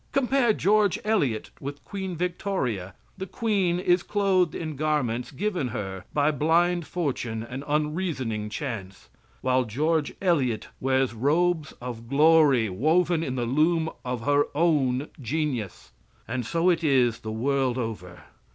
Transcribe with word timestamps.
Compare 0.13 0.51
George 0.53 0.97
Eliot 1.05 1.51
with 1.59 1.85
Queen 1.85 2.15
Victoria. 2.17 2.95
The 3.19 3.27
queen 3.27 3.79
is 3.79 4.01
clothed 4.01 4.55
in 4.55 4.75
garments 4.75 5.29
given 5.29 5.67
her 5.67 6.05
by 6.11 6.31
blind 6.31 6.87
fortune 6.87 7.43
and 7.43 7.63
unreasoning 7.67 8.49
chance, 8.49 9.09
while 9.41 9.63
George 9.63 10.15
Eliot 10.19 10.69
wears 10.79 11.13
robes 11.13 11.73
of 11.73 12.09
glory 12.09 12.67
woven 12.67 13.21
in 13.21 13.35
the 13.35 13.45
loom 13.45 13.91
of 14.03 14.21
her 14.23 14.45
own 14.55 15.07
genius. 15.21 15.91
And 16.27 16.47
so 16.47 16.71
it 16.71 16.83
is 16.83 17.19
the 17.19 17.29
world 17.31 17.77
over. 17.77 18.23